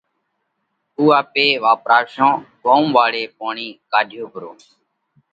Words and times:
اُو 0.97 1.03
آپي 1.19 1.47
واپراشون 1.63 2.31
ڳوم 2.63 2.85
واۯي 2.97 3.23
پوڻِي 3.37 3.67
ڪاڍيو 3.91 4.25
پرو 4.33 4.51